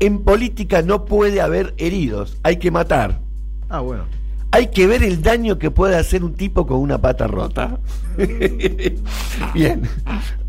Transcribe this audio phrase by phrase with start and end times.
[0.00, 3.20] en política no puede haber heridos, hay que matar.
[3.68, 4.04] Ah, bueno.
[4.50, 7.78] Hay que ver el daño que puede hacer un tipo con una pata rota.
[9.54, 9.82] Bien.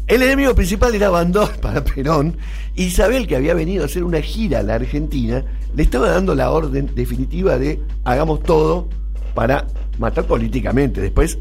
[0.07, 2.38] El enemigo principal era Bandor para Perón.
[2.75, 5.43] Isabel, que había venido a hacer una gira a la Argentina,
[5.75, 8.88] le estaba dando la orden definitiva de hagamos todo
[9.34, 9.68] para
[10.00, 11.02] matar políticamente.
[11.02, 11.39] Después,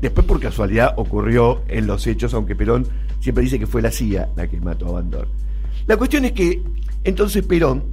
[0.00, 2.86] después por casualidad ocurrió en los hechos, aunque Perón
[3.20, 5.26] siempre dice que fue la CIA la que mató a Bandor.
[5.86, 6.62] La cuestión es que
[7.04, 7.84] entonces Perón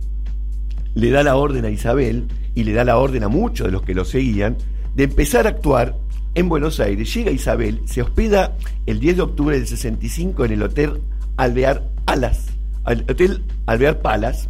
[0.93, 3.83] le da la orden a Isabel y le da la orden a muchos de los
[3.83, 4.57] que lo seguían
[4.95, 5.95] de empezar a actuar
[6.35, 7.13] en Buenos Aires.
[7.13, 11.01] Llega Isabel, se hospeda el 10 de octubre del 65 en el Hotel
[11.37, 12.47] Alvear Alas,
[12.87, 14.49] el Hotel Alvear Palas,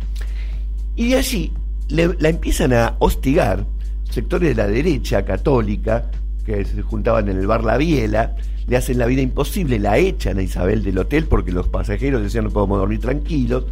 [0.95, 1.53] y de allí
[1.89, 3.65] la empiezan a hostigar
[4.09, 6.09] sectores de la derecha católica
[6.45, 8.35] que se juntaban en el bar La Biela,
[8.67, 12.45] le hacen la vida imposible, la echan a Isabel del hotel porque los pasajeros decían
[12.45, 13.65] no podemos dormir tranquilos,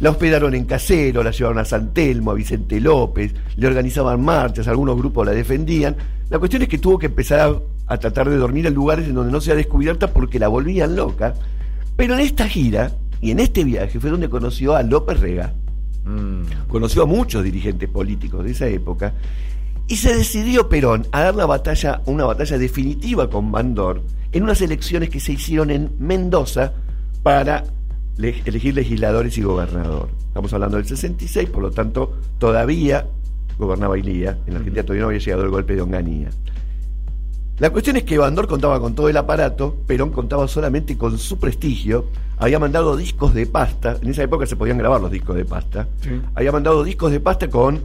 [0.00, 4.68] la hospedaron en Casero, la llevaron a San Telmo, a Vicente López, le organizaban marchas,
[4.68, 5.96] algunos grupos la defendían.
[6.28, 9.32] La cuestión es que tuvo que empezar a, tratar de dormir en lugares en donde
[9.32, 11.34] no sea descubierta porque la volvían loca.
[11.96, 15.54] Pero en esta gira y en este viaje fue donde conoció a López Rega.
[16.04, 16.68] Mm.
[16.68, 19.14] Conoció a muchos dirigentes políticos de esa época
[19.88, 24.60] y se decidió Perón a dar la batalla, una batalla definitiva con Bandor en unas
[24.60, 26.72] elecciones que se hicieron en Mendoza
[27.22, 27.64] para
[28.18, 30.08] elegir legisladores y gobernador.
[30.28, 33.06] Estamos hablando del 66, por lo tanto, todavía
[33.58, 34.38] gobernaba Ilía.
[34.46, 36.30] En la Argentina todavía no había llegado el golpe de Onganía.
[37.58, 41.38] La cuestión es que Bandor contaba con todo el aparato, Perón contaba solamente con su
[41.38, 42.04] prestigio,
[42.36, 45.88] había mandado discos de pasta, en esa época se podían grabar los discos de pasta,
[46.34, 47.80] había mandado discos de pasta con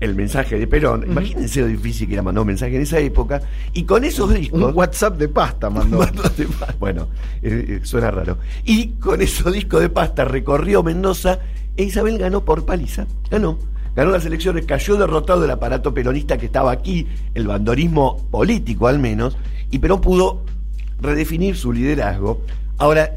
[0.00, 1.04] el mensaje de Perón.
[1.08, 3.40] Imagínense lo difícil que era mandar un mensaje en esa época.
[3.72, 4.62] Y con esos discos.
[4.62, 6.06] Un WhatsApp de pasta mandó.
[6.78, 7.08] bueno,
[7.42, 8.38] eh, eh, suena raro.
[8.64, 11.40] Y con esos discos de pasta recorrió Mendoza
[11.76, 13.06] e Isabel ganó por paliza.
[13.30, 13.58] Ganó.
[13.96, 19.00] Ganó las elecciones, cayó derrotado el aparato peronista que estaba aquí, el bandorismo político al
[19.00, 19.36] menos,
[19.72, 20.44] y Perón pudo
[21.00, 22.42] redefinir su liderazgo.
[22.76, 23.14] Ahora,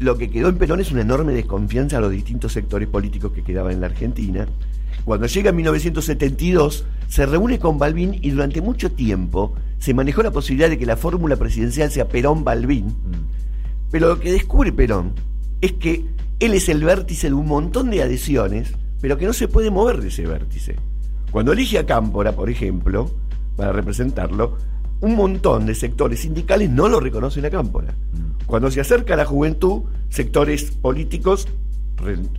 [0.00, 3.44] lo que quedó en Perón es una enorme desconfianza a los distintos sectores políticos que
[3.44, 4.48] quedaban en la Argentina
[5.04, 10.30] cuando llega en 1972, se reúne con Balbín y durante mucho tiempo se manejó la
[10.30, 12.86] posibilidad de que la fórmula presidencial sea Perón-Balbín.
[12.86, 13.90] Mm.
[13.90, 15.12] Pero lo que descubre Perón
[15.60, 16.06] es que
[16.40, 20.00] él es el vértice de un montón de adhesiones, pero que no se puede mover
[20.00, 20.76] de ese vértice.
[21.30, 23.10] Cuando elige a Cámpora, por ejemplo,
[23.56, 24.56] para representarlo,
[25.00, 27.92] un montón de sectores sindicales no lo reconocen a Cámpora.
[27.92, 28.46] Mm.
[28.46, 31.46] Cuando se acerca a la juventud, sectores políticos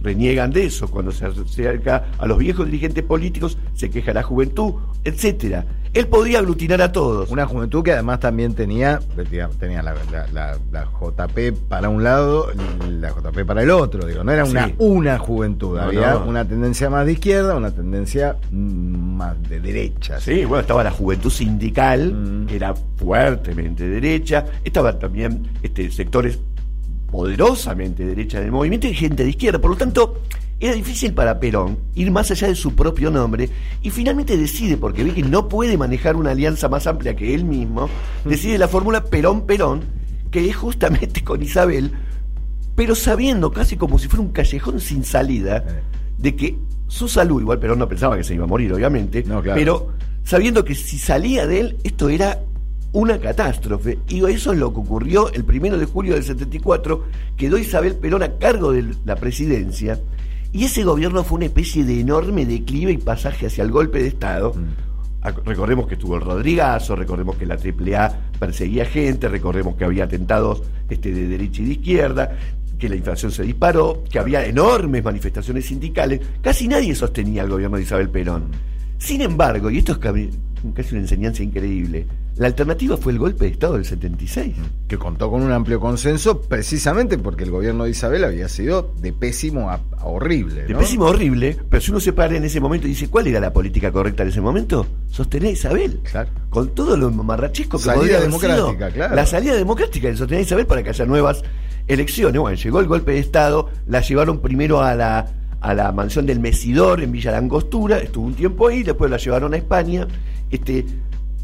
[0.02, 4.74] reniegan de eso, cuando se acerca a los viejos dirigentes políticos, se queja la juventud,
[5.04, 5.66] etcétera.
[5.96, 7.32] Él podía aglutinar a todos.
[7.32, 9.00] Una juventud que además también tenía,
[9.58, 10.58] tenía la,
[11.00, 12.52] JP para un lado,
[12.90, 17.06] la JP para el otro, digo, no era una, una juventud, había una tendencia más
[17.06, 20.20] de izquierda, una tendencia más de derecha.
[20.20, 22.48] Sí, bueno, estaba la juventud sindical, mm.
[22.48, 26.40] que era fuertemente derecha, estaban también este, sectores
[27.16, 29.60] poderosamente derecha del movimiento y gente de izquierda.
[29.60, 30.22] Por lo tanto,
[30.60, 33.50] era difícil para Perón ir más allá de su propio nombre
[33.82, 37.46] y finalmente decide, porque ve que no puede manejar una alianza más amplia que él
[37.46, 37.90] mismo,
[38.26, 39.86] decide la fórmula Perón-Perón,
[40.30, 41.92] que es justamente con Isabel,
[42.76, 45.64] pero sabiendo casi como si fuera un callejón sin salida,
[46.18, 49.24] de que su salud, igual Perón no pensaba que se iba a morir, obviamente,
[49.54, 49.94] pero
[50.26, 52.42] sabiendo que si salía de él, esto era
[52.96, 54.00] una catástrofe.
[54.08, 57.04] Y eso es lo que ocurrió el primero de julio del 74,
[57.36, 60.00] quedó Isabel Perón a cargo de la presidencia,
[60.54, 64.08] y ese gobierno fue una especie de enorme declive y pasaje hacia el golpe de
[64.08, 64.54] Estado.
[64.54, 65.44] Mm.
[65.46, 70.64] Recordemos que estuvo el Rodrigazo, recordemos que la AAA perseguía gente, recordemos que había atentados
[70.90, 72.38] este, de derecha y de izquierda,
[72.80, 76.22] que la inflación se disparó, que había enormes manifestaciones sindicales.
[76.42, 78.46] Casi nadie sostenía al gobierno de Isabel Perón.
[78.98, 80.30] Sin embargo, y esto es casi
[80.94, 82.06] una enseñanza increíble,
[82.38, 84.56] la alternativa fue el golpe de Estado del 76.
[84.90, 89.14] Que contó con un amplio consenso precisamente porque el gobierno de Isabel había sido de
[89.14, 90.64] pésimo a, horrible.
[90.64, 93.28] De pésimo a horrible, pero si uno se para en ese momento y dice, ¿cuál
[93.28, 94.86] era la política correcta en ese momento?
[95.10, 96.02] Sostener a Isabel.
[96.12, 96.30] Claro.
[96.50, 99.16] Con todo lo marrachesco que salida democrática, claro.
[99.16, 101.42] La salida democrática de sostener a Isabel para que haya nuevas
[101.88, 102.42] elecciones.
[102.42, 105.32] Bueno, llegó el golpe de Estado, la llevaron primero a la,
[105.62, 109.54] a la mansión del Mesidor en Villa Langostura, estuvo un tiempo ahí, después la llevaron
[109.54, 110.06] a España.
[110.52, 110.86] Este,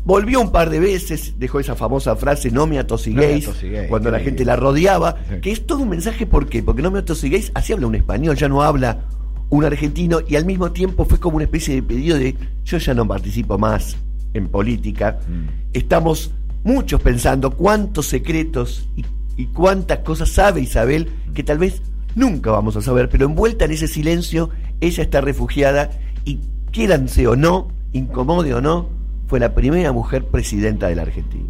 [0.04, 3.50] Volvió un par de veces, dejó esa famosa frase, no me atosiguéis,
[3.88, 6.64] cuando la gente la rodeaba, que es todo un mensaje, ¿por qué?
[6.64, 9.06] Porque no me atosiguéis, así habla un español, ya no habla
[9.50, 12.94] un argentino, y al mismo tiempo fue como una especie de pedido de, yo ya
[12.94, 13.96] no participo más
[14.34, 15.70] en política, mm.
[15.74, 16.32] estamos
[16.64, 19.06] muchos pensando cuántos secretos y,
[19.36, 21.82] y, cuántas cosas sabe Isabel que tal vez
[22.16, 24.50] Nunca vamos a saber, pero envuelta en ese silencio,
[24.82, 25.92] ella está refugiada
[26.26, 26.40] y,
[26.72, 28.90] quieranse o no, incomode o no,
[29.32, 31.50] fue la primera mujer presidenta de la Argentina.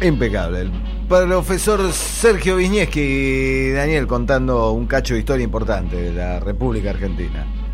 [0.00, 0.60] Impecable.
[0.60, 0.70] El
[1.08, 7.65] profesor Sergio Viñeski, Daniel, contando un cacho de historia importante de la República Argentina.